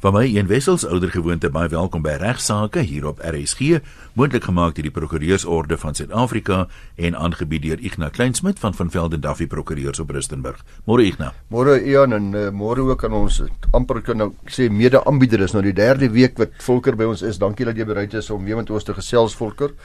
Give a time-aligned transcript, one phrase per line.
[0.00, 3.82] Van my een wessels ouer gewoonte baie welkom by regsaake hier op RSG,
[4.16, 6.62] moontlik gemaak deur die Prokureursorde van Suid-Afrika
[6.96, 10.62] en aangebied deur Ignas Kleinsmid van van Velden Duffy Prokureurs op Rustenburg.
[10.88, 11.36] Môre Ignas.
[11.52, 13.42] Môre Ian en uh, môre ook aan ons
[13.76, 17.36] amper kan nou sê mede-aanbieder is nou die derde week wat Volker by ons is.
[17.36, 19.76] Dankie dat jy bereid is om weer met ons te gesels Volker.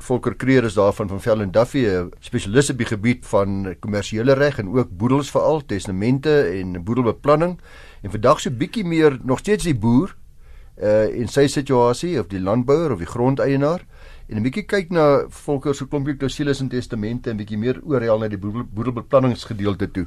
[0.00, 4.34] Volker Kreer is daar van van Velden Duffy, 'n spesialis op die gebied van kommersiële
[4.34, 7.60] reg en ook boedels veral, testamente en boedelbeplanning.
[8.02, 10.16] En vandag so bietjie meer nog steeds die boer
[10.80, 13.82] uh in sy situasie of die landbouer of die grondeienaar
[14.28, 18.18] en 'n bietjie kyk na volker se klompie klousules en testamente en bietjie meer oorhaal
[18.18, 20.06] na die boedelbeplanningsgedeelte toe.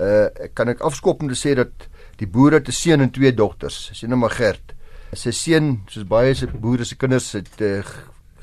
[0.00, 3.34] Uh kan ek afskop om te sê dat die boer het 'n seun en twee
[3.34, 3.90] dogters.
[3.92, 4.74] Sy noem maar Gert.
[5.12, 7.82] Sy seun, soos baie se boere se kinders het uh,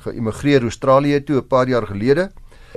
[0.06, 2.32] geïmigreer Australië toe 'n paar jaar gelede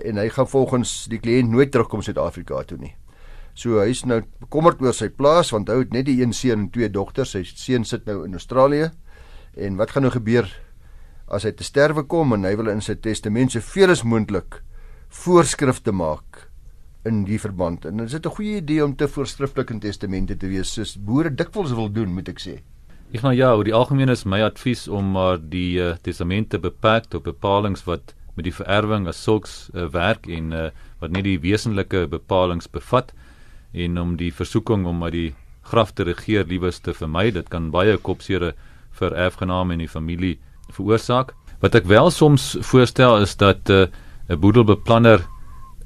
[0.04, 2.94] en hy gaan volgens die kliënt nooit terugkom Suid-Afrika toe nie.
[3.54, 6.70] So hy's nou bekommerd oor sy plaas want hy het net die een seun en
[6.74, 7.36] twee dogters.
[7.36, 8.90] Sy seun sit nou in Australië.
[9.54, 10.50] En wat gaan nou gebeur
[11.30, 14.60] as hy te sterwe kom en hy wil in sy testament soveel as moontlik
[15.22, 16.48] voorskrifte maak
[17.08, 17.84] in die verband.
[17.84, 21.30] En is dit 'n goeie idee om te voorskrifklik in testamente te wees soos boere
[21.30, 22.60] dikwels wil doen, moet ek sê.
[23.12, 27.06] Ek nou ja, oor die algemeen is my advies om maar die uh, testamente beperk
[27.06, 31.38] tot bepalinge wat met die vererwing as sulks uh, werk en uh, wat nie die
[31.38, 33.12] wesenlike bepalinge bevat
[33.74, 35.30] en om die versoeking om uit die
[35.66, 37.30] graf te regeer liewes te vermy.
[37.34, 38.54] Dit kan baie kopseere
[38.98, 40.36] vir erfgename en die familie
[40.72, 41.34] veroorsaak.
[41.62, 43.86] Wat ek wel soms voorstel is dat eh,
[44.28, 45.20] 'n uh, boedelbeplanner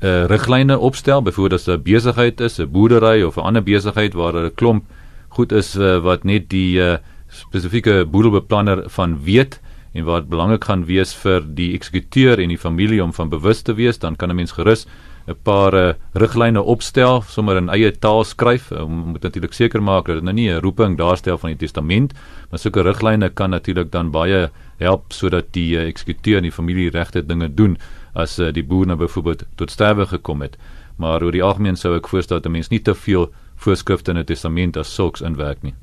[0.00, 4.14] 'n uh, riglyne opstel, byvoorbeeld as 'n besigheid is, 'n boerdery of 'n ander besigheid
[4.14, 4.84] waar 'n klomp
[5.28, 6.96] goed is uh, wat net die uh,
[7.28, 9.60] spesifieke boedelbeplanner van weet
[9.92, 13.74] en wat belangrik gaan wees vir die eksekuteur en die familie om van bewus te
[13.74, 14.86] wees, dan kan 'n mens gerus
[15.28, 18.70] 'n paar uh, riglyne opstel, sommer in eie taal skryf.
[18.72, 21.58] Ons uh, moet natuurlik seker maak dat dit nou nie 'n roeping daarstel van die
[21.66, 22.14] testament,
[22.50, 26.90] maar sulke riglyne kan natuurlik dan baie help sodat die uh, eksekuteur en die familie
[26.90, 27.76] regte dinge doen
[28.14, 30.56] as uh, die boer nou byvoorbeeld tot sterwe gekom het.
[30.96, 34.18] Maar oor die algemeen sou ek voorstel dat 'n mens nie te veel voorskrifte in
[34.18, 35.74] 'n testament as sulks inwerk nie.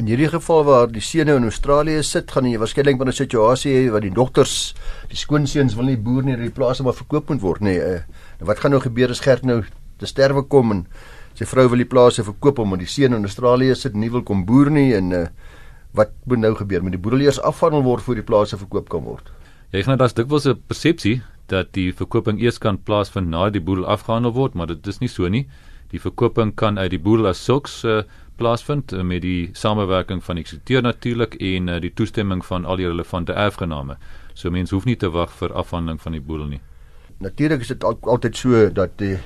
[0.00, 3.72] In hierdie geval waar die seune in Australië sit, gaan jy waarskynlik van 'n situasie
[3.74, 4.74] hê waar die dogters,
[5.08, 7.76] die skoonseuns wil nie boer nie, die plase maar verkoop moet word nie.
[7.76, 8.00] Uh,
[8.40, 9.60] Nou wat gaan nou gebeur as Gert nou
[10.00, 10.86] te sterwe kom en
[11.36, 14.22] sy vrou wil die plase verkoop omdat die seun in Australië sit en nie wil
[14.22, 15.26] kom boer nie en uh,
[15.92, 19.28] wat moet nou gebeur met die boedeliers afhandel word voor die plase verkoop kan word?
[19.72, 23.60] Ja, ek gaan dit dikwels 'n persepsie dat die verkoping eers kan plaasvind na die
[23.60, 25.46] boedel afgehandel word, maar dit is nie so nie.
[25.90, 28.02] Die verkoping kan uit die boedel as sulks uh,
[28.40, 32.80] plaasvind uh, met die samewerking van die eksekuteur natuurlik en uh, die toestemming van al
[32.80, 34.00] die relevante erfgename.
[34.34, 36.64] So mense hoef nie te wag vir afhandeling van die boedel nie
[37.20, 39.18] natuurlik is dit al, altyd so dat die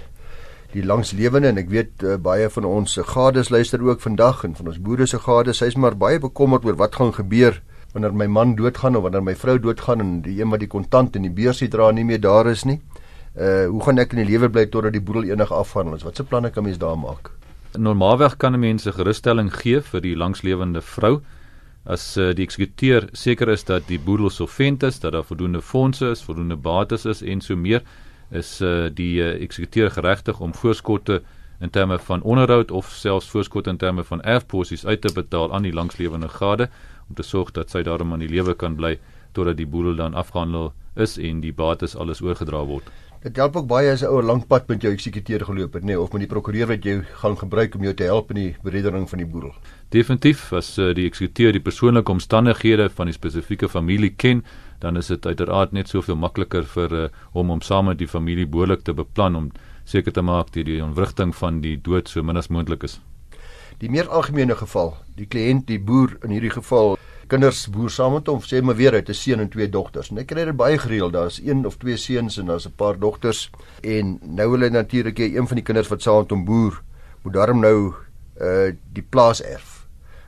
[0.74, 4.72] die langslewende en ek weet uh, baie van ons gades luister ook vandag en van
[4.72, 7.60] ons boere se gades, hy's maar baie bekommerd oor wat gaan gebeur
[7.92, 11.14] wanneer my man doodgaan of wanneer my vrou doodgaan en die een wat die kontant
[11.14, 12.80] en die beursie dra nie meer daar is nie.
[13.38, 16.02] Uh hoe gaan ek in die lewe bly totdat die boedel enig afhandel is?
[16.02, 17.30] Wat se planne kan mens daar maak?
[17.78, 21.22] Normaalweg kan 'n mens 'n gerusstelling gee vir die langslewende vrou
[21.84, 26.10] as uh, die eksekuteur seker is dat die boedel solvent is, dat daar voldoende fondse
[26.10, 27.82] is, voldoende bates is en so meer,
[28.30, 31.22] is uh, die uh, eksekuteur geregtig om voorskotte
[31.60, 35.62] in terme van onderhoud of selfs voorskotte in terme van erfposies uit te betaal aan
[35.62, 36.68] die langslewende gade
[37.08, 38.98] om te sorg dat sy daarom aan die lewe kan bly
[39.32, 42.90] totdat die boedel dan afgehandel is en die bates alles oorgedra word.
[43.24, 45.86] Dit help ook baie as 'n ouer lank pad met jou eksekuteur geloop het, nê,
[45.86, 48.56] nee, of met die prokureur wat jy gaan gebruik om jou te help in die
[48.62, 49.54] beredening van die boedel.
[49.88, 54.44] Definitief as uh, die eksekuteur die persoonlike omstandighede van die spesifieke familie ken,
[54.78, 58.46] dan is dit uiteraard net soveel makliker vir uh, hom om saam met die familie
[58.46, 59.50] behoorlik te beplan om
[59.84, 63.00] seker te maak dat die ontwrigting van die dood so min as moontlik is.
[63.78, 68.28] Die meer algemene geval, die kliënt, die boer in hierdie geval kinders boer saam met
[68.30, 70.10] hom, sê maar weer uit 'n seun en twee dogters.
[70.10, 71.12] En ek kry dit baie gereeld.
[71.12, 73.50] Daar's een of twee seuns en daar's 'n paar dogters
[73.82, 76.82] en nou hy natuurlik hê een van die kinders wat saam met hom boer
[77.22, 77.94] moet daarom nou
[78.40, 79.86] uh die plaas erf.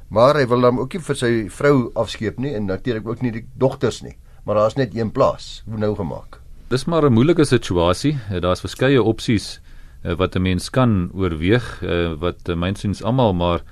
[0.09, 3.33] Maar hy wil dan ook nie vir sy vrou afskeep nie en natuurlik ook nie
[3.33, 4.17] die dogters nie.
[4.45, 5.63] Maar daar's net een plaas.
[5.67, 6.41] Hoe nou gemaak?
[6.69, 8.19] Dis maar 'n moeilike situasie.
[8.41, 9.61] Daar's verskeie opsies
[10.05, 11.83] uh, wat 'n mens kan oorweeg
[12.19, 13.63] wat mynsiens almal maar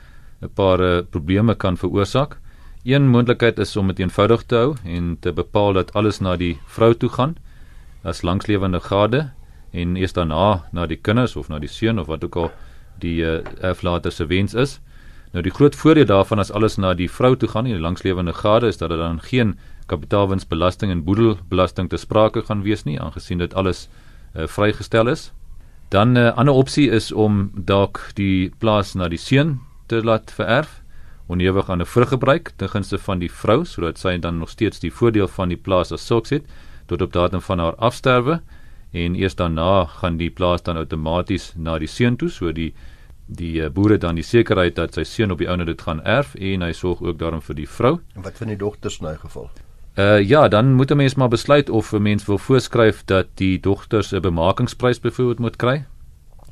[0.43, 2.39] 'n paar probleme kan veroorsaak.
[2.85, 6.59] Een moontlikheid is om dit eenvoudig te hou en te bepaal dat alles na die
[6.69, 7.31] vrou toe gaan
[8.05, 9.31] as langslewende gade
[9.73, 12.51] en eers daarna na die kinders of na die seun of wat ook al
[13.01, 14.77] die uh, erflater se wens is.
[15.33, 18.69] Nou die groot voordeel daarvan as alles na die vrou toe gaan, die langslewende gade,
[18.69, 23.55] is dat dit dan geen kapitaalwinsbelasting en boedelbelasting te sprake gaan wees nie, aangesien dit
[23.55, 23.89] alles
[24.37, 25.31] uh, vrygestel is.
[25.89, 30.31] Dan 'n uh, ander opsie is om dalk die plaas na die seun te laat
[30.31, 30.84] vererf
[31.27, 34.93] onderhewig aan 'n vruggebruik ten gunste van die vrou sodat sy dan nog steeds die
[34.93, 36.45] voordeel van die plaas as sulks het
[36.87, 38.41] tot op datum van haar afsterwe
[38.93, 42.75] en eers daarna gaan die plaas dan outomaties na die seun toe so die
[43.27, 46.35] die uh, boere dan die sekerheid dat sy seun op die ouene dit gaan erf
[46.35, 47.99] en hy sorg ook daarom vir die vrou.
[48.15, 49.51] En wat van die dogters in 'n geval?
[49.97, 53.61] Uh ja, dan moet 'n mens maar besluit of 'n mens wil voorskryf dat die
[53.61, 55.85] dogters 'n bemakingsprys byvoorbeeld moet kry,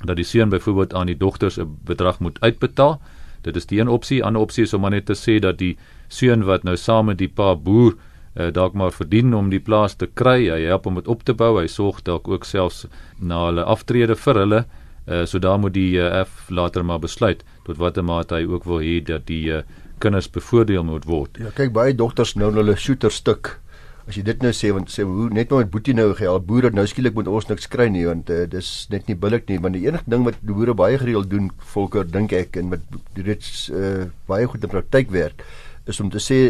[0.04, 3.00] dat die seun byvoorbeeld aan die dogters 'n bedrag moet uitbetaal.
[3.42, 4.20] Dit is die een opsie.
[4.20, 5.76] 'n Ander opsie is om net te sê dat die
[6.08, 7.94] seun wat nou saam met die pa boer
[8.34, 11.34] uh, dalk maar verdien om die plaas te kry, hy help om dit op te
[11.34, 12.86] bou, hy sorg dalk ook selfs
[13.18, 14.64] na hulle aftrede vir hulle.
[15.02, 18.64] Uh, so daar moet die uh, F later maar besluit tot watter mate hy ook
[18.64, 19.62] wil hê dat die uh,
[19.98, 21.40] kinders bevoordeel moet word.
[21.42, 23.56] Ja, kyk baie dogters nou hulle shooter stuk.
[24.02, 26.72] As jy dit nou sê want sê hoe net nou met Boetie nou gehelp boere
[26.74, 29.78] nou skielik moet ons niks kry nie want uh, dis net nie billik nie want
[29.78, 32.82] die enigste ding wat die boere baie gereeld doen volker dink ek en wat
[33.14, 35.46] dit uh, baie goed in praktyk werk
[35.86, 36.40] is om te sê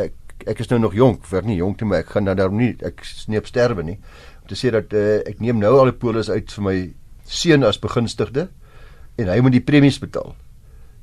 [0.00, 2.58] ek ek is nou nog jonk, vir nie jonk te maar ek gaan nou daarom
[2.60, 3.96] nie ek sneep sterwe nie.
[4.44, 6.76] Om te sê dat uh, ek neem nou al die polis uit vir my
[7.26, 8.48] seun as begunstigde
[9.16, 10.36] en hy moet die premies betaal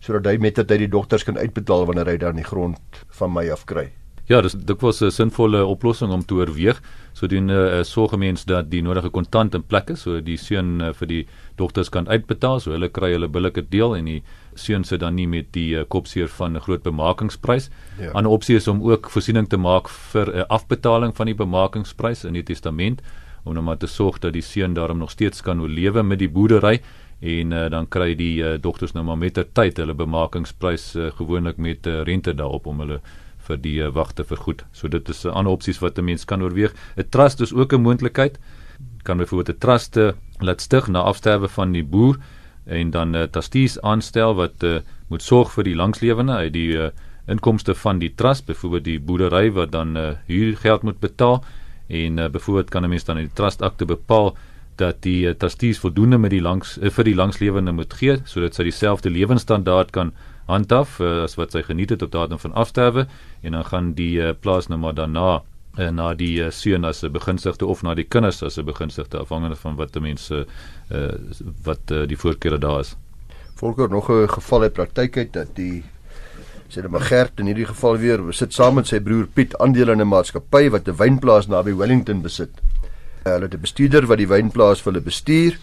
[0.03, 3.31] sodat hy met dit uit die dogters kan uitbetaal wanneer hy dan die grond van
[3.31, 3.87] my af kry.
[4.31, 6.81] Ja, dis dit was 'n sinvolle oplossing om te oorweeg.
[7.13, 10.37] So doen 'n uh, eh, sorgemens dat die nodige kontant in plek is sodat die
[10.37, 14.23] seun uh, vir die dogters kan uitbetaal, so hulle kry hulle billike deel en die
[14.53, 17.69] seun sit dan nie met die uh, kopseer van 'n groot bemakingsprys.
[17.69, 18.11] 'n ja.
[18.11, 22.23] Ander opsie is om ook voorsiening te maak vir 'n uh, afbetaling van die bemakingsprys
[22.23, 23.01] in die testament
[23.43, 26.29] om nou maar te sorg dat die seun daarom nog steeds kan oorlewe met die
[26.29, 26.81] boerdery
[27.19, 31.11] en uh, dan kry die uh, dogters nou maar met ter tyd hulle bemakingsprys uh,
[31.11, 33.01] gewoonlik met uh, rente daarop om hulle
[33.47, 34.63] vir die uh, wagte vergoed.
[34.71, 36.73] So dit is 'n uh, ander opsies wat 'n mens kan oorweeg.
[36.97, 38.39] 'n Trust is ook 'n moontlikheid.
[39.03, 42.17] Kan byvoorbeeld 'n trust uh, laat stig na afsterwe van die boer
[42.65, 46.77] en dan 'n uh, trustees aanstel wat uh, moet sorg vir die langslewende uit die
[46.77, 46.89] uh,
[47.27, 51.43] inkomste van die trust, byvoorbeeld die boerdery wat dan uh, huurgeld moet betaal
[51.87, 54.35] en uh, byvoorbeeld kan 'n mens dan in die trust akte bepaal
[54.75, 58.55] dat die uh, trustees voldoende met die langs uh, vir die langslewende moet gee sodat
[58.55, 60.13] sy dieselfde lewenstandaard kan
[60.45, 63.07] handhaaf uh, as wat sy geniet het op datum van afsterwe
[63.41, 65.41] en dan gaan die uh, plaas nou maar daarna
[65.77, 69.17] uh, na die uh, seun as 'n begunstigde of na die kinders as 'n begunstigde
[69.19, 70.45] afhangende van wat die mense
[70.91, 71.13] uh,
[71.63, 72.95] wat uh, die voorkeure daar is.
[73.55, 75.83] Volker nog 'n geval uit praktyk uit dat die
[76.69, 79.91] sê dit maar Gert in hierdie geval weer sit saam met sy broer Piet aandele
[79.91, 82.51] in 'n maatskappy wat 'n wynplaas naby Wellington besit.
[83.25, 85.57] Uh, hulle het 'n bestuurder wat die wynplaas vir hulle bestuur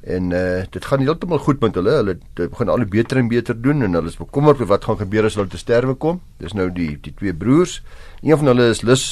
[0.00, 1.96] en uh, dit gaan heeltemal goed met hulle.
[2.00, 5.28] Hulle begin al beter en beter doen en hulle is bekommerd oor wat gaan gebeur
[5.28, 6.20] as hulle te sterwe kom.
[6.40, 7.80] Dis nou die die twee broers.
[8.22, 9.04] Een van hulle is lus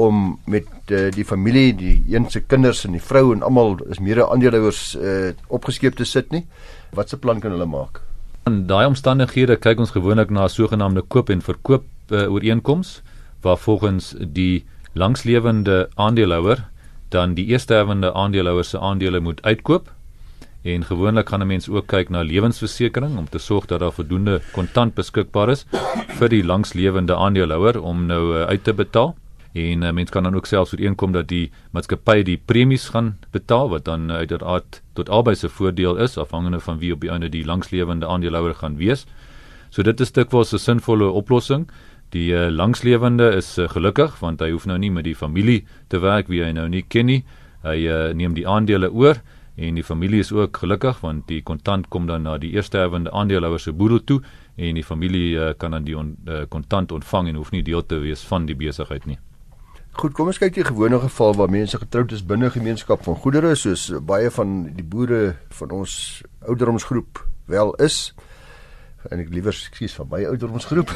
[0.00, 4.00] om met uh, die familie, die een se kinders en die vrou en almal is
[4.00, 6.46] mede aandeelhouers uh, opgeskeep te sit nie.
[6.96, 8.00] Wat se plan kan hulle maak?
[8.48, 13.04] In daai omstandighede kyk ons gewoonlik na sogenaamde koop en verkoop uh, ooreenkomste
[13.44, 16.64] waar volgens die langslewende aandeelhouer
[17.08, 19.88] dan die eerstervende aandeelhouer se aandele moet uitkoop
[20.62, 24.40] en gewoonlik gaan 'n mens ook kyk na lewensversekering om te sorg dat daar voldoende
[24.52, 25.66] kontant beskikbaar is
[26.18, 29.16] vir die langslewende aandeelhouer om nou uh, uit te betaal
[29.52, 33.68] en uh, mens kan dan ook selfs ooreenkom dat die maatskappy die premies gaan betaal
[33.68, 37.28] wat dan uh, uiteraard tot albei se voordeel is afhangende van wie op die einde
[37.28, 39.06] die langslewende aandeelhouer gaan wees.
[39.70, 41.68] So dit is dikwels 'n sinvolle oplossing.
[42.10, 45.98] Die uh, langslewende is uh, gelukkig want hy hoef nou nie met die familie te
[45.98, 47.24] werk wie hy nou nie ken nie.
[47.62, 49.20] Hy uh, neem die aandele oor
[49.60, 53.60] en die familie is ook gelukkig want die kontant kom dan na die eerstervende aandeelhouer
[53.60, 54.20] se boedel toe
[54.56, 55.96] en die familie uh, kan dan die
[56.48, 59.18] kontant on, uh, ontvang en hoef nie deel te wees van die besigheid nie.
[60.00, 63.16] Goed, kom ons kyk die gewone geval waar mense getroud is binne 'n gemeenskap van
[63.16, 68.14] goedere soos baie van die boere van ons ouderdomsgroep wel is.
[69.10, 70.90] En ek liewer skuis van my ouderdomsgroep.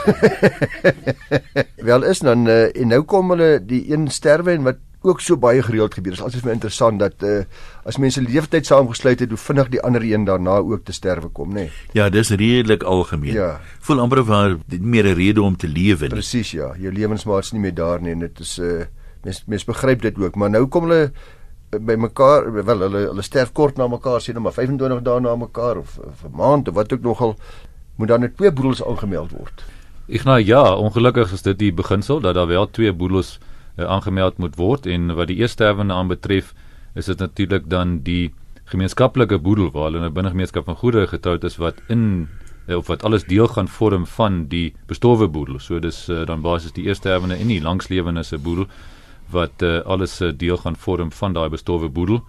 [1.91, 5.63] wel is dan en nou kom hulle die een sterwe en wat ook so baie
[5.63, 6.15] gereeld gebeur.
[6.15, 7.45] Dit is altyd vir my interessant dat uh,
[7.85, 11.53] as mense leeftyd saamgesluit het, hoe vinnig die ander een daarna ook te sterwe kom,
[11.53, 11.67] nê.
[11.67, 11.83] Nee.
[11.93, 13.37] Ja, dis redelik algemeen.
[13.37, 13.61] Ja.
[13.85, 16.17] Voel amper of daar meer 'n rede om te lewe nie.
[16.17, 16.73] Presies, ja.
[16.79, 18.87] Jou lewensmaat is nie meer daar nie en dit is 'n uh, eh,
[19.25, 21.13] mens mens begryp dit ook, maar nou kom hulle
[21.71, 25.37] eh, by mekaar wel hulle hulle sterf kort na mekaar sien maar 25 dae na
[25.37, 27.37] mekaar of, of 'n maand of wat ook nogal
[27.97, 29.65] moet dan net twee boedels aangemeld word.
[30.09, 33.39] Ek nou ja, ongelukkig is dit die beginsel dat daar wel twee boedels
[33.77, 36.55] uh, aangemeld moet word en wat die eerstervende aanbetref
[36.95, 38.33] is dit natuurlik dan die
[38.65, 42.29] gemeenskaplike boedel waar hulle 'n binnegemeenskap van goedere getroud is wat in
[42.69, 45.59] uh, of wat alles deel gaan vorm van die bestorwe boedel.
[45.59, 48.67] So dis uh, dan basies die eerstervende en die langslewende se boedel
[49.31, 52.23] wat uh, alles uh, deel gaan vorm van daai bestorwe boedel.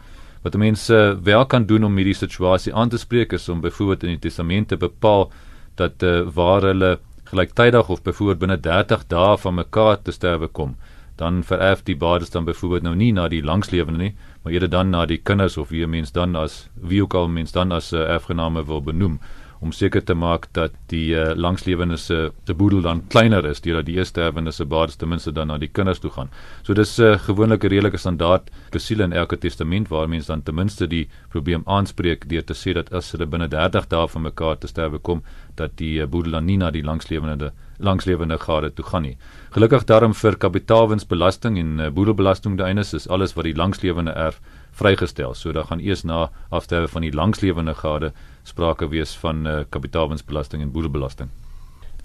[0.44, 4.04] Wat mense uh, wel kan doen om hierdie situasie aan te spreek is om byvoorbeeld
[4.04, 5.32] in die testament te bepaal
[5.76, 10.76] dat uh, waar hulle gelyktydig of byvoorbeeld binne 30 dae van mekaar te sterwe kom,
[11.16, 14.90] dan vererf die bates dan byvoorbeeld nou nie na die langslewende nie, maar eerder dan
[14.90, 17.94] na die kinders of wie 'n mens dan as wie ook al mens dan as
[17.94, 19.20] uh, erfgename wil benoem
[19.60, 23.86] om seker te maak dat die uh, langslewendes se se boedel dan kleiner is deurdat
[23.86, 26.30] die eerste erfenis se bates ten minste dan na die kinders toe gaan.
[26.64, 30.44] So dis 'n uh, gewoonlik 'n redelike standaard besiel in elke testament waar mense dan
[30.44, 34.22] ten minste die probleem aanspreek deur te sê dat as hulle binne 30 dae van
[34.22, 35.24] mekaar te sterwe kom,
[35.56, 39.18] dat die uh, boedel dan nie na die langslewende langslewende gade toe gaan nie.
[39.56, 44.42] Gelukkig daarom vir kapitaalwinsbelasting en uh, boedelbelasting daeienis is alles wat die langslewende erf
[44.72, 45.34] vrygestel.
[45.34, 48.12] So dan gaan eers na afsterwe van die langslewende gade
[48.44, 51.30] sprake wees van uh, kapitaalwinsbelasting en boedelbelasting.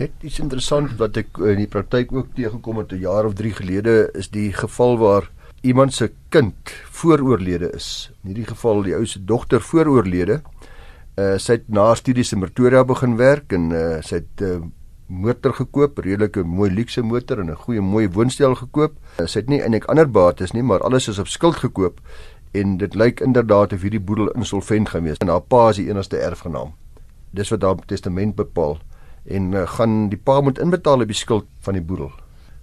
[0.01, 3.53] Net iets interessant wat ek in die praktyk ook teëgekom het 'n jaar of 3
[3.53, 5.29] gelede is die geval waar
[5.61, 6.55] iemand se kind
[6.91, 8.11] vooroorlede is.
[8.23, 10.41] In hierdie geval die ou se dogter vooroorlede.
[11.19, 14.61] Uh sy het na studies in Pretoria begin werk en uh sy het uh,
[15.11, 18.93] motor gekoop, redelike mooi luukse motor en 'n goeie mooi woonstel gekoop.
[19.19, 22.01] Uh, sy het nie eintlik ander bates nie, maar alles is op skuld gekoop
[22.53, 26.17] en dit lyk inderdaad of hierdie boedel insolvent gewees en haar pa is die enigste
[26.17, 26.73] erfgenaam.
[27.31, 28.79] Dis wat haar testament bepaal
[29.25, 32.11] en uh, gaan die pa moet inbetaal op die skuld van die boedel.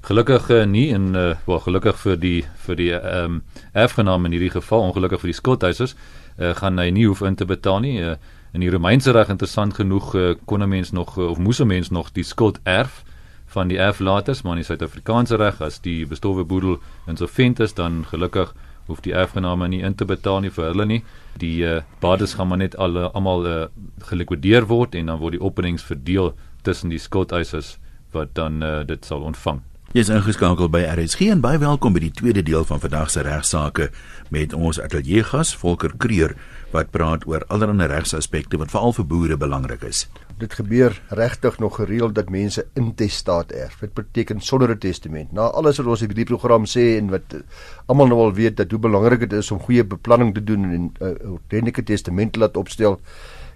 [0.07, 4.31] Gelukkig uh, nie en uh, wel gelukkig vir die vir die ehm um, erfgenaam in
[4.31, 7.97] hierdie geval ongelukkig vir die skuldeisers uh, gaan hy nie hoef in te betaal nie.
[8.01, 8.15] Uh,
[8.53, 11.67] in die Romeinse reg interessant genoeg uh, kon 'n mens nog uh, of moes 'n
[11.67, 13.03] mens nog die skuld erf
[13.45, 18.05] van die erflaters maar in die Suid-Afrikaanse reg as die bestowwe boedel insolvent is dan
[18.05, 18.53] gelukkig
[18.87, 21.03] hoef die erfgename nie in te betaal nie vir hulle nie.
[21.37, 23.65] Die uh, bates gaan maar net al almal uh,
[24.09, 27.77] gelikwideer word en dan word die opbrengs verdeel tussen die skuldeisers
[28.11, 29.61] wat dan uh, dit sal ontvang.
[29.97, 33.23] Jy is ingeskakel by RSG en baie welkom by die tweede deel van vandag se
[33.25, 33.87] regsaake
[34.29, 36.35] met ons ateljeegas Volker Kreur
[36.69, 40.03] wat praat oor allerlei regsaspekte wat veral vir boere belangrik is
[40.37, 43.79] dit gebeur regtig nog gereeld dat mense intestaat erf.
[43.81, 45.31] Dit beteken sonder 'n testament.
[45.31, 47.41] Na alles wat ons op hierdie program sê en wat uh,
[47.87, 50.71] almal nou al weet dat hoe belangrik dit is om goeie beplanning te doen en
[50.71, 53.01] 'n uh, ordentlike testament te laat opstel,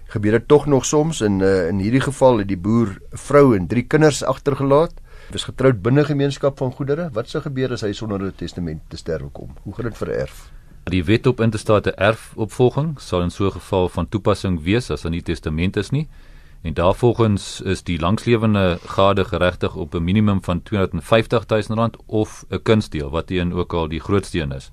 [0.06, 3.66] gebeur dit tog nog soms en uh, in hierdie geval het die boer vrou en
[3.66, 5.01] drie kinders agtergelaat.
[5.32, 7.06] Is getroud binne gemeenskap van goedere.
[7.12, 9.48] Wat sou gebeur as hy sonder 'n testament te sterwe kom?
[9.62, 10.50] Hoe gaan dit vererf?
[10.84, 15.10] Die wet op intestate erfopvolging sal in so 'n geval van toepassing wees as daar
[15.10, 16.08] nie testament is nie.
[16.62, 22.62] En daarvolgens is die langslewende gade geregtig op 'n minimum van R250 000 of 'n
[22.62, 24.70] kunstdeel wat een ook al die grootste een is.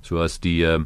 [0.00, 0.78] So as die uh,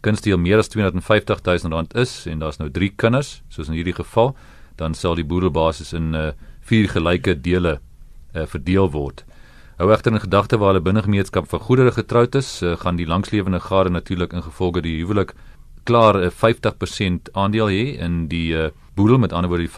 [0.00, 4.36] kunstdeel meer as R250 000 is en daar's nou 3 kinders, soos in hierdie geval,
[4.76, 6.28] dan sal die boedelbasis in uh,
[6.60, 7.80] vier gelyke dele
[8.34, 9.24] uh, verdeel word.
[9.78, 13.06] Hou egter in gedagte waar hulle binne gemeenskap van goedere getroud is, uh, gaan die
[13.06, 15.34] langslewende gade natuurlik ingevolge die huwelik
[15.84, 19.76] klaar 'n 50% aandeel hê in die uh, boedel met ander woorde die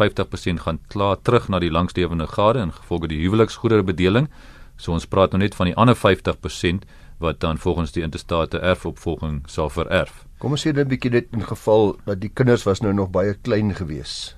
[0.57, 4.29] 50% gaan klaar terug na die langslewende gade in gevolge die huweliksgoedere bedeling.
[4.77, 6.89] So ons praat nou net van die ander 50%
[7.19, 10.25] wat dan volgens die intestate erfopvolging sal vererf.
[10.39, 13.11] Kom ons sê net 'n bietjie dit in geval dat die kinders was nou nog
[13.11, 14.35] baie klein gewees.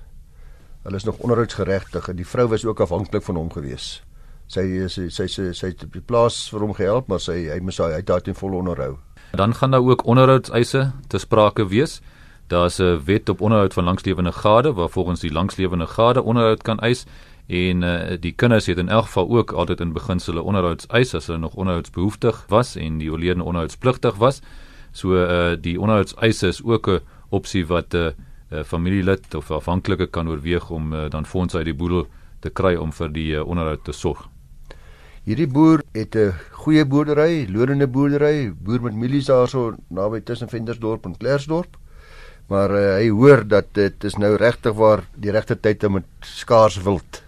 [0.83, 4.01] Hulle is nog onderhoudsgeregtig en die vrou was ook afhanklik van hom gewees.
[4.51, 7.59] Sy sy sy sy sy het op die plaas vir hom gehelp, maar sy hy
[7.63, 8.97] moes hy het daarteen vol onderhou.
[9.31, 12.01] Dan gaan daar ook onderhoudseise te sprake wees.
[12.51, 16.79] Daar's 'n wet op onderhoud van langslewende gade waar volgens die langslewende gade onderhoud kan
[16.79, 17.05] eis
[17.47, 21.27] en uh, die kinders het in elk geval ook altyd in beginsel 'n onderhoudseis as
[21.27, 24.41] hulle nog onderhoudsbehoeftig was en die oorledene onderhoudspligtig was.
[24.91, 26.99] So uh, die onderhoudseise is ook 'n
[27.29, 28.07] opsie wat uh,
[28.53, 32.05] uh, familielid of afhanklike kan oorweeg om uh, dan fondse uit die boedel
[32.39, 34.27] te kry om vir die uh, onderhoud te sorg.
[35.23, 41.05] Hierdie boer het 'n goeie boerdery, lodende boerdery, boer met mielies daarso naby tussen Ventersdorp
[41.05, 41.77] en Klersdorp.
[42.47, 46.05] Maar uh, hy hoor dat dit is nou regtig waar die regte tyd om met
[46.19, 47.23] skaars wild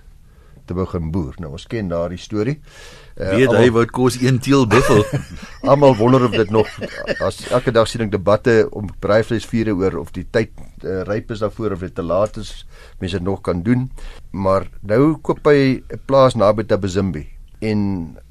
[0.66, 1.34] te begin boer.
[1.40, 2.60] Nou ons ken daardie storie.
[2.60, 5.06] Uh, Weet amal, hy wat kos een teel buffel?
[5.72, 6.68] Almal wonder of dit nog
[7.24, 10.52] as elke dag sien ek debatte om braaivleisvure oor of die tyd
[10.84, 12.66] uh, ryp is daarvoor of dit te laat is
[13.00, 13.88] mense dit nog kan doen.
[14.36, 17.24] Maar nou koop hy 'n plaas naby Tabazimbi
[17.64, 17.80] en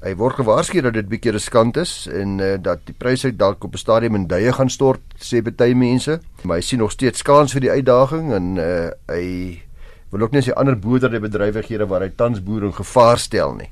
[0.05, 3.73] hy word gewaarsku dat dit bietjie riskant is en uh, dat die pryse dalk op
[3.73, 7.57] 'n stadium in duie gaan stort sê baie mense maar hy sien nog steeds kans
[7.57, 9.65] vir die uitdaging en uh, hy
[10.11, 13.71] wil ook nie sy ander boerderybedrywighede waar hy tans boer in gevaar stel nie.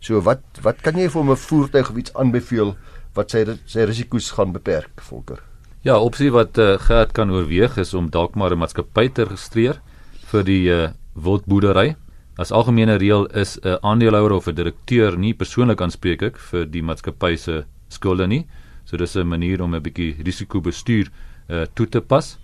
[0.00, 2.76] So wat wat kan jy vir hom 'n voertuig of iets aanbeveel
[3.14, 5.42] wat sy sy risiko's gaan beperk volker?
[5.82, 9.80] Ja, opsie wat uh, Gert kan oorweeg is om dalk maar 'n maatskappy te registreer
[10.32, 11.96] vir die uh, wildboerdery
[12.36, 17.36] As algemene reël is 'n aandeelhouer of 'n direkteur nie persoonlik aanspreeklik vir die maatskappy
[17.36, 18.46] se skulde nie.
[18.84, 21.08] So dis 'n manier om 'n bietjie risikobestuur
[21.48, 22.38] uh, toe te pas.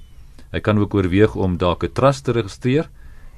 [0.53, 2.89] Hy kan ook oorweeg om dalk 'n trust te registreer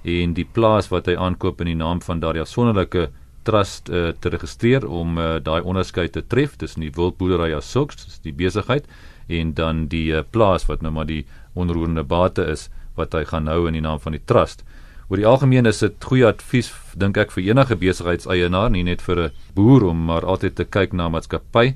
[0.05, 3.11] en die plaas wat hy aankoop in die naam van daardie afsonderlike
[3.45, 6.57] trust uh, te registreer om uh, daai onderskeid te tref.
[6.57, 8.89] Tussen die wildboerdery as sulks, die besigheid.
[9.29, 11.25] En dan die uh, plaas wat nou maar die
[11.55, 14.65] onroerende bate is wat hy gaan hou in die naam van die trust.
[15.09, 19.21] Oor die algemeen is dit goeie advies dink ek vir enige besigheidseienaar, nie net vir
[19.27, 21.75] 'n boer om maar altyd te kyk na maatskappy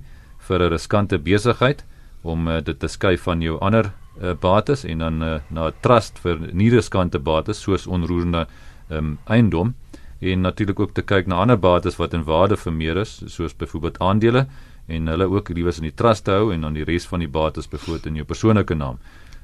[0.48, 1.84] vir 'n riskante besigheid
[2.22, 5.74] om uh, dit te skei van jou ander uh, bates en dan uh, na 'n
[5.82, 8.46] trust vir nie riskante bates soos onroerende
[8.90, 9.74] um, eiendom
[10.20, 13.98] en natuurlik ook te kyk na ander bates wat in waarde vermeer is soos byvoorbeeld
[14.02, 14.46] aandele
[14.86, 17.68] en hulle ook liewes in die trust hou en dan die res van die bates
[17.68, 18.98] byvoorbeeld in jou persoonlike naam.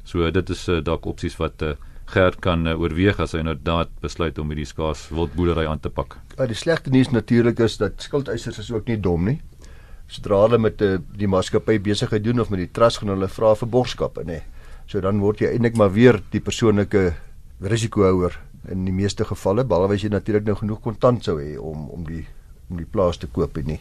[0.04, 3.92] So dit is uh, dalk opsies wat uh, Gert kan uh, oorweeg as hy inderdaad
[4.02, 6.18] besluit om hierdie skaars wildboerdery aan te pak.
[6.36, 9.38] Ja, die slegte nuus natuurlik is dat skuldeisers is ook nie dom nie.
[10.12, 13.54] Sodra hulle met die, die maatskappy besigheid doen of met die trust gaan hulle vra
[13.56, 14.42] vir borgskappe, nê.
[14.90, 17.14] So dan word jy eintlik maar weer die persoonlike
[17.64, 18.36] risikohouer
[18.68, 22.06] in die meeste gevalle, behalwe as jy natuurlik nou genoeg kontant sou hê om om
[22.08, 22.24] die
[22.70, 23.80] om die plaas te koop en nie.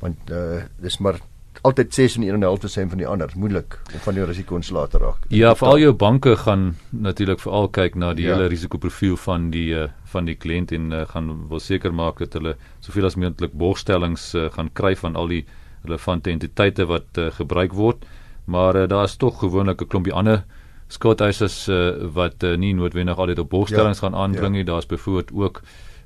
[0.00, 1.20] Want uh dis maar
[1.60, 4.26] altyd 6 en 1 en 'n half sent van die ander, moeilik om van jou
[4.26, 5.18] risiko ontslae te raak.
[5.28, 8.34] Ja, vir al jou banke gaan natuurlik veral kyk na die ja.
[8.34, 12.32] hele risikoprofiel van die uh, van die kliënt en uh, gaan wil seker maak dat
[12.32, 15.44] hulle soveel as moontlik borgstellings uh, gaan kry van al die
[15.84, 18.04] relevante entiteite wat uh, gebruik word.
[18.44, 20.44] Maar uh, daar is tog gewoonlik 'n klompie ander
[20.92, 21.78] skuldeisers uh,
[22.14, 24.06] wat uh, nie noodwendig altyd op borgstellings ja.
[24.06, 24.58] gaan aanbring ja.
[24.58, 24.64] nie.
[24.66, 24.72] Ja.
[24.72, 25.62] Daar's byvoorbeeld ook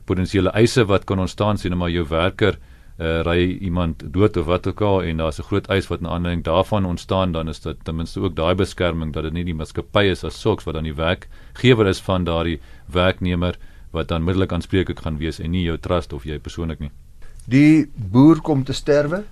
[0.06, 2.58] potensiële eise wat kan ontstaan sien maar jou werker
[2.98, 6.06] uh, ry iemand dood of wat ook al en daar's 'n groot eis wat 'n
[6.06, 9.54] aanleiding daarvan ontstaan dan is dit ten minste ook daai beskerming dat dit nie die
[9.54, 13.56] maatskappy is as sulks wat dan die werkgewer is van daardie werknemer
[13.90, 16.90] wat dan middelik aanspreeklik gaan wees en nie jou trust of jy persoonlik nie.
[17.46, 19.24] Die boer kom te sterwe.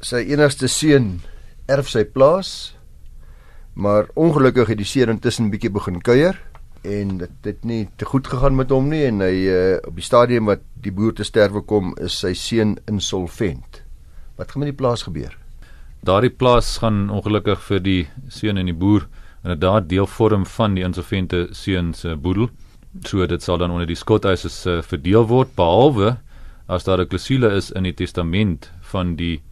[0.00, 1.20] Sy enigste seun
[1.68, 2.74] erf sy plaas.
[3.74, 6.38] Maar ongelukkig het die seun intussen bietjie begin kuier
[6.82, 10.04] en dit het nie te goed gegaan met hom nie en hy uh, op die
[10.04, 13.82] stadium wat die boer te sterwe kom is sy seun insolvent.
[14.40, 15.36] Wat gaan met die plaas gebeur?
[16.00, 18.00] Daardie plaas gaan ongelukkig vir die
[18.32, 19.04] seun en die boer
[19.44, 22.48] inderdaad deel vorm van die insolvente seun se boedel.
[23.04, 26.16] So dit sal dan onder die skoteisers uh, verdeel word behalwe
[26.66, 29.42] as daar 'n klousule is in die testament van die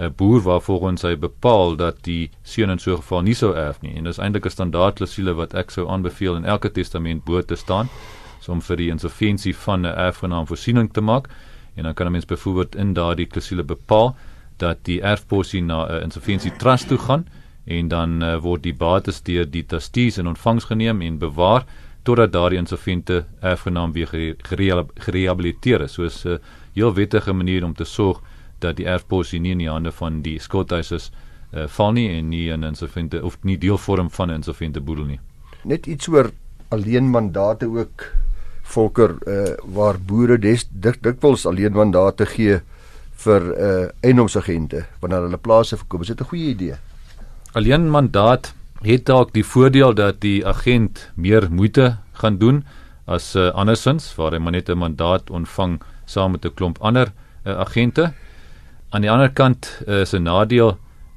[0.00, 3.80] 'n boer waarvolgens hy bepaal dat die seun in so 'n geval nie sou erf
[3.82, 3.94] nie.
[3.96, 7.56] En dis eintlik 'n standaard klousule wat ek sou aanbeveel in elke testament bo te
[7.56, 7.88] staan
[8.40, 11.28] so om vir die insolventie van 'n erfgenaam voorsiening te maak.
[11.76, 14.16] En dan kan 'n mens byvoorbeeld in daardie klousule bepaal
[14.56, 17.26] dat die erfposie na 'n insolventie trust toe gaan
[17.64, 21.64] en dan uh, word die bates deur die trustees in ontvangs geneem en bewaar
[22.02, 24.34] totdat daardie insolvente erfgenaam weer
[24.94, 25.92] gerehabiliteer is.
[25.92, 26.38] Soos 'n uh,
[26.72, 28.20] heel wettige manier om te sorg
[28.60, 31.10] dat die erfposie nie in die hande van die skothuisers
[31.52, 35.04] uh, val nie en nie in insolvente of nie deel vorm van 'n insolvente boedel
[35.04, 35.20] nie.
[35.64, 36.30] Net iets oor
[36.68, 38.04] alleen mandate ook
[38.62, 42.60] volker uh, waar boere des dik dikwels alleen mandate gee
[43.24, 46.02] vir uh, eiendomsagente wanneer hulle plase verkoop.
[46.02, 46.76] Is dit 'n goeie idee?
[47.52, 52.64] Alleen mandaat het dalk die voordeel dat die agent meer moeite gaan doen
[53.06, 57.12] as uh, andersins waar hy maar net 'n mandaat ontvang saam met 'n klomp ander
[57.44, 58.12] uh, agente.
[58.90, 60.72] Aan die ander kant uh, is 'n nadeel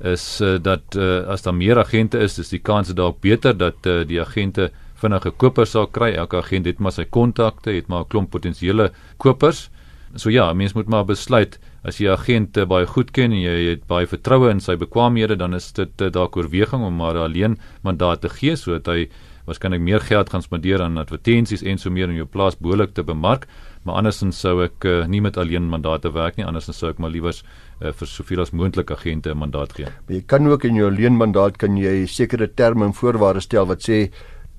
[0.06, 3.88] is uh, dat uh, as daar meer agente is, is die kans dalk beter dat
[3.90, 4.70] uh, die agente
[5.02, 6.12] vinnige kopers sal kry.
[6.14, 9.70] Elke agent het maar sy kontakte, het maar 'n klomp potensiële kopers.
[10.16, 13.70] So ja, mens moet maar besluit as jy agent uh, baie goed ken en jy
[13.70, 17.58] het baie vertroue in sy bekwaamhede, dan is dit uh, dalk oorweging om maar alleen
[17.82, 19.10] mandaat te gee sodat hy
[19.46, 23.04] waarskynlik meer geld gaan spandeer aan advertensies en so meer in jou plaas behoorlik te
[23.04, 23.48] bemark
[23.84, 27.12] maar andersins sou ek uh, nie met alleen mandate werk nie andersins sou ek maar
[27.12, 27.50] liewers uh,
[27.92, 29.86] vir soveel as moontlik agente 'n mandaat gee.
[29.86, 33.66] Maar jy kan ook in jou alleen mandaat kan jy sekere terme en voorwaardes stel
[33.66, 34.12] wat sê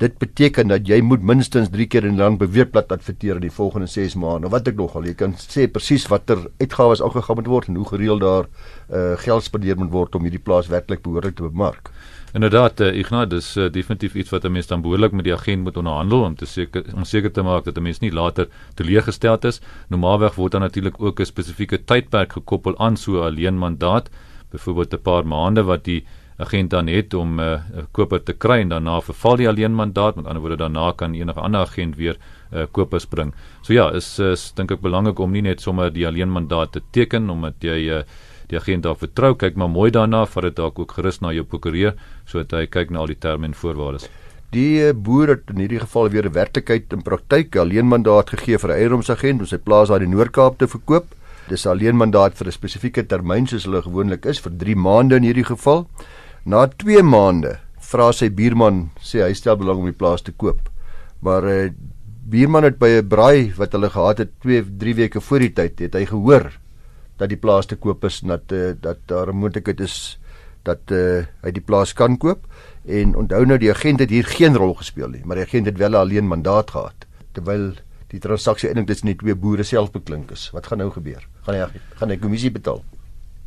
[0.02, 3.50] dit beteken dat jy moet minstens 3 keer in 'n land beweegblad adverteer in die
[3.50, 4.48] volgende 6 maande.
[4.50, 8.20] Wat ek nogal, jy kan sê presies watter uitgawes aangegaan moet word en hoe gereeld
[8.20, 8.46] daar
[8.90, 11.90] uh, geld spandeer moet word om hierdie plaas werklik behoorlik te bemark.
[12.34, 15.62] Inderdaad, uh, Ignat, dis uh, definitief iets wat 'n mens dan behoorlik met die agent
[15.62, 19.38] moet onderhandel om te seker om seker te maak dat 'n mens nie later teleeggestel
[19.38, 19.60] is.
[19.88, 24.10] Normaalweg word dan natuurlik ook 'n spesifieke tydperk gekoppel aan so 'n alleen mandaat,
[24.50, 26.04] byvoorbeeld 'n paar maande wat die
[26.36, 29.74] agent dan het om eh, 'n uh, koper te kry en daarna verval die alleen
[29.74, 30.16] mandaat.
[30.16, 32.16] Met ander woorde, daarna kan enige ander agent weer
[32.52, 33.34] uh, kopers bring.
[33.62, 36.80] So ja, is, is dink ek belangrik om nie net sommer die alleen mandaat te
[36.90, 38.02] teken omdat jy uh,
[38.54, 41.44] die agent daar vertrou, kyk maar mooi daarna, vat dit dalk ook gerus na jou
[41.48, 41.96] prokureur
[42.30, 44.06] sodat hy kyk na al die terme en voorwaardes.
[44.54, 48.58] Die eh, boer het in hierdie geval weer 'n werklikheid in praktyk alleen mandaat gegee
[48.58, 51.06] vir 'n eiendomsagent om sy plaas daar in die Noord-Kaap te verkoop.
[51.48, 55.24] Dis alleen mandaat vir 'n spesifieke termyn soos hulle gewoonlik is vir 3 maande in
[55.24, 55.86] hierdie geval.
[56.44, 60.60] Na 2 maande vra sy buurman sê hy stel belang om die plaas te koop.
[61.20, 61.70] Maar uh,
[62.24, 65.78] buurman het by 'n braai wat hulle gehad het 2 3 weke voor die tyd
[65.78, 66.52] het hy gehoor
[67.16, 70.18] dat die plaas te koop is en dat uh, dat daar 'n moontlikheid is
[70.62, 72.46] dat uh, hy die plaas kan koop
[72.86, 75.78] en onthou nou die agent het hier geen rol gespeel nie maar die agent het
[75.78, 77.72] wel alleen mandaat gehad terwyl
[78.08, 81.54] die transaksie eintlik tussen die twee boere self beklink is wat gaan nou gebeur gaan
[81.54, 82.82] hy gaan hy kommissie betaal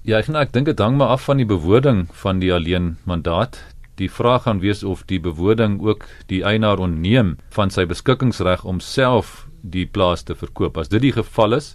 [0.07, 2.93] Ja, ek, nou, ek dink dit hang maar af van die bewoording van die alleen
[3.03, 3.57] mandaat.
[3.99, 8.79] Die vraag gaan wees of die bewoording ook die eienaar onneem van sy beskikkingsreg om
[8.79, 10.79] self die plaas te verkoop.
[10.79, 11.73] As dit die geval is,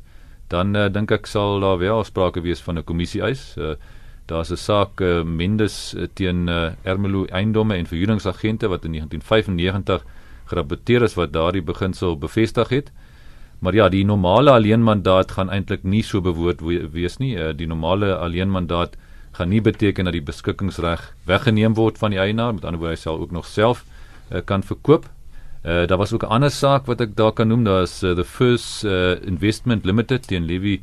[0.53, 3.55] dan uh, dink ek sal daar wel sprake wees van 'n kommissie eis.
[3.57, 3.75] Uh,
[4.27, 10.05] Daar's 'n saak uh, Mendes uh, teen uh, Ermelo Eiendomme en Verhuuringsagente wat in 1995
[10.45, 12.93] gerapporteer is wat daardie beginsel bevestig het.
[13.59, 16.61] Maar ja, die normale alleenmandaat gaan eintlik nie so bewoord
[16.93, 17.37] wees nie.
[17.37, 18.97] Uh, die normale alleenmandaat
[19.33, 23.01] gaan nie beteken dat die beskikkingsreg weggeneem word van die eienaar, met ander woorde hy
[23.01, 23.85] sal ook nog self
[24.31, 25.09] uh, kan verkoop.
[25.63, 28.15] Uh, daar was ook 'n ander saak wat ek daar kan noem, daar is uh,
[28.15, 30.81] the First uh, Investment Limited teen Levy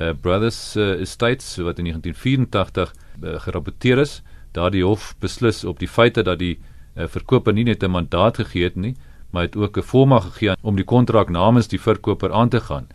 [0.00, 4.22] uh, Brothers uh, Estates wat in 1984 uh, gerapporteer is.
[4.52, 6.58] Daar die hof beslis op die feite dat die
[6.96, 8.96] uh, verkoper nie net 'n mandaat gegee het nie,
[9.30, 12.86] maar het ook 'n volmag gegee om die kontrak namens die verkoper aan te gaan.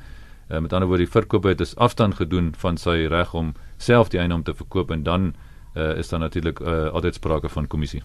[0.50, 4.10] Uh, met ander woorde die verkoper het dus afstand gedoen van sy reg om self
[4.10, 5.36] die eiendom te verkoop en dan
[5.76, 8.02] uh, is daar natuurlik uh, altyd sprake van kommissie.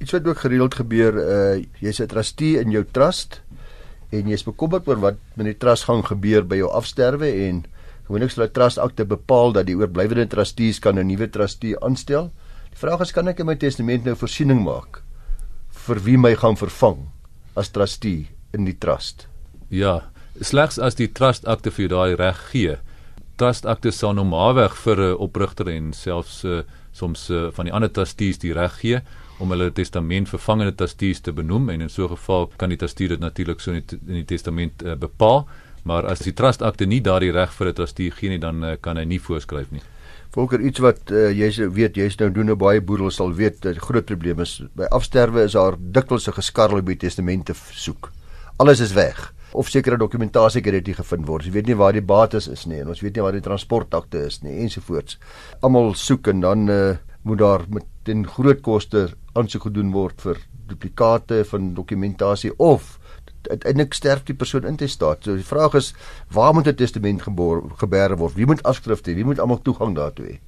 [0.00, 3.42] Iets wat ook gereeld gebeur, uh, jy's 'n trustee in jou trust
[4.10, 7.64] en jy's bekommerd oor wat met die trust gaan gebeur by jou afsterwe en
[8.06, 12.32] gewoonlik sal 'n trust akte bepaal dat die oorblywende trustees kan 'n nuwe trustee aanstel.
[12.70, 15.02] Die vraag is kan ek in my testament nou voorsiening maak
[15.68, 17.08] vir wie my gaan vervang
[17.54, 19.28] as trustee in die trust?
[19.68, 20.10] Ja,
[20.40, 22.78] slegs as die trust akte vir daai reg gee.
[23.36, 27.92] Trust akte sal normaalweg vir 'n oprigter en selfs uh, soms uh, van die ander
[27.92, 29.02] trustees die reg gee
[29.40, 33.08] om hulle testament vervangende trustees te benoem en in so 'n geval kan die trustee
[33.08, 35.48] dit natuurlik so in die, in die testament uh, bepaal.
[35.82, 38.76] Maar as die trust akte nie daardie reg vir 'n trustee gee nie, dan uh,
[38.80, 39.82] kan hy nie voorskryf nie.
[40.30, 43.80] Volker iets wat uh, jy weet jy's nou doen 'n baie boedel sal weet 'n
[43.80, 48.12] groot probleem is by afsterwe is daar dikwels 'n geskarrel by testamente soek.
[48.58, 51.44] Alles is weg of sekere dokumentasie kan dit nie gevind word.
[51.44, 54.26] Jy weet nie waar die bates is nie en ons weet nie waar die transportakte
[54.26, 55.18] is nie ensovoorts.
[55.62, 60.38] Almal soek en dan uh, moet daar met ten groot koste aansoek gedoen word vir
[60.70, 62.98] duplikate van dokumentasie of
[63.48, 65.24] uiteindelik sterf die persoon in testaat.
[65.24, 65.94] So die vraag is
[66.28, 68.34] waar moet 'n testament gebeere word?
[68.34, 69.14] Wie moet afskrifte hê?
[69.14, 70.38] Wie moet almal toegang daartoe hê?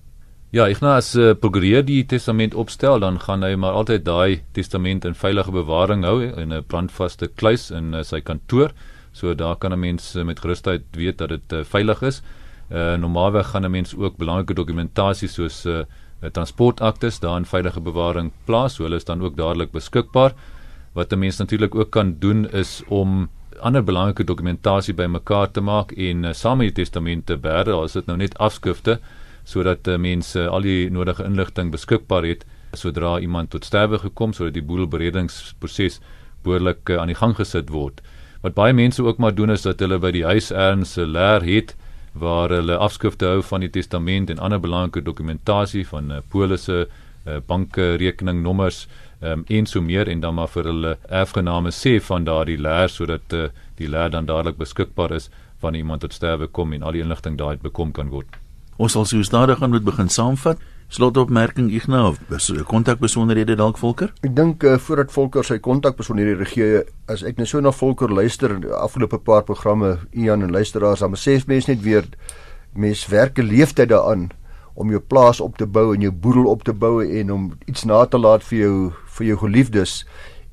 [0.53, 4.43] Ja, ek nou as uh, prokureur die testament opstel, dan gaan hy maar altyd daai
[4.53, 8.73] testament in veilige bewaring hou in 'n brandvaste kluis in uh, sy kantoor.
[9.13, 12.23] So daar kan 'n mens uh, met gerusheid weet dat dit uh, veilig is.
[12.71, 15.85] Uh, normaalweg gaan 'n mens ook belangrike dokumentasie soos uh,
[16.31, 20.35] transportaktes daar in veilige bewaring plaas, so hulle is dan ook dadelik beskikbaar.
[20.95, 23.29] Wat 'n mens natuurlik ook kan doen is om
[23.61, 28.07] ander belangrike dokumentasie bymekaar te maak en uh, saam met die testamente berde, as dit
[28.07, 28.99] nou net afskrifte
[29.45, 32.45] sodat uh, mense al die nodige inligting beskikbaar het
[32.79, 36.01] sodra iemand tot sterwe gekom sodat die boedelberedingsproses
[36.45, 38.01] behoorlik uh, aan die gang gesit word.
[38.43, 41.43] Wat baie mense ook maar doen is dat hulle by die huis erns 'n leer
[41.43, 41.77] het
[42.13, 46.87] waar hulle afskrifte hou van die testament en ander belangrike dokumentasie van uh, polisse,
[47.27, 48.87] uh, banke rekeningnommers
[49.23, 53.33] um, en so meer en dan maar vir hulle erfgename sê van daardie leer sodat
[53.33, 53.49] uh,
[53.79, 55.31] die leer dan dadelik beskikbaar is
[55.63, 58.39] van iemand tot sterwe kom en al die inligting daai bekom kan word.
[58.77, 60.59] Ons sal sou stadig gaan moet begin saamvat.
[60.93, 62.19] Slotopmerking Ignou,
[62.69, 64.11] kontakbesonderhede dalk Volker?
[64.21, 68.53] Ek dink uh, voordat Volker sy kontakbesonderhede gee, as ek net so na Volker luister
[68.61, 72.05] die afgelope paar programme Ian en luisteraars, dan sê mense net weer
[72.77, 74.27] mense werk 'n leeftyd daaraan
[74.77, 77.89] om jou plaas op te bou en jou boedel op te bou en om iets
[77.89, 80.05] na te laat vir jou vir jou geliefdes